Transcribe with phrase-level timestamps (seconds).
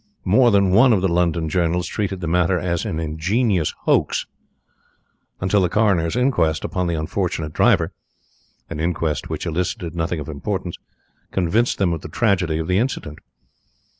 [0.25, 4.25] More than one of the London journals treated the matter as an ingenious hoax,
[5.39, 7.91] until the coroner's inquest upon the unfortunate driver
[8.67, 10.77] (an inquest which elicited nothing of importance)
[11.29, 13.19] convinced them of the tragedy of the incident.